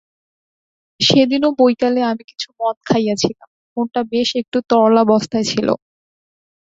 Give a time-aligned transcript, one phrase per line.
[0.99, 5.67] সেদিনও বৈকালে আমি কিছু মদ খাইয়াছিলাম, মনটা বেশ একটু তরলাবস্থায় ছিল।